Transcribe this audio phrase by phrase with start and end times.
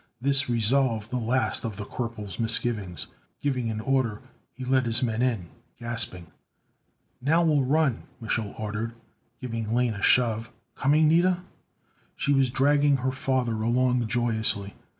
[0.19, 3.05] This resolved the last of the corporal's misgivings.
[3.39, 6.25] Giving an order, he led his men in, gasping.
[7.21, 8.95] "Now we'll run!" Mich'l ordered,
[9.41, 10.51] giving Lane a shove.
[10.73, 11.43] "Coming, Nida?"
[12.15, 14.73] She was dragging her father along joyously.